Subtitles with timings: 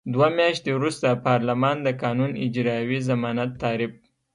[0.13, 3.93] دوه میاشتې وروسته پارلمان د قانون اجرايوي ضمانت تعریف.